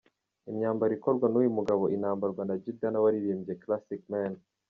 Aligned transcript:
Imyambaro 0.49 0.91
ikorwa 0.97 1.25
n’uyu 1.29 1.55
mugabo 1.57 1.83
inambarwa 1.95 2.41
na 2.45 2.55
Jidenna 2.61 3.03
waririmbye 3.03 3.53
’Classic 3.61 4.01
Man’. 4.11 4.33